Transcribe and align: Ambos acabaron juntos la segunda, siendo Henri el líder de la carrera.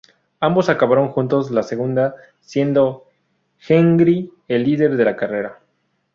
Ambos 0.39 0.67
acabaron 0.69 1.09
juntos 1.09 1.51
la 1.51 1.61
segunda, 1.61 2.15
siendo 2.39 3.05
Henri 3.69 4.33
el 4.47 4.63
líder 4.63 4.97
de 4.97 5.05
la 5.05 5.15
carrera. 5.15 5.59